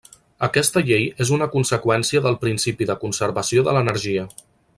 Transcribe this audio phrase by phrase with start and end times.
[0.45, 4.27] Aquesta llei és una conseqüència del principi de conservació de l'energia.